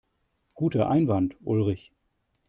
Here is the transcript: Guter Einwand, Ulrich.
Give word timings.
Guter 0.55 0.89
Einwand, 0.89 1.35
Ulrich. 1.43 1.91